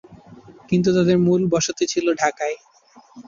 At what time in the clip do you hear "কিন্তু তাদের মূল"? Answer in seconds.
0.69-1.41